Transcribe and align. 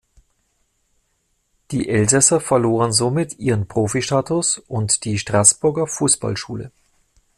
Die 1.69 1.87
Elsässer 1.87 2.39
verloren 2.39 2.91
somit 2.91 3.37
ihren 3.37 3.67
Profistatus 3.67 4.57
und 4.57 5.05
die 5.05 5.19
Straßburger 5.19 5.85
Fußballschule. 5.85 6.71